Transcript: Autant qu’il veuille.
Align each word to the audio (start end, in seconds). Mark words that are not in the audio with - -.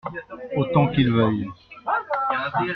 Autant 0.57 0.87
qu’il 0.93 1.11
veuille. 1.11 1.47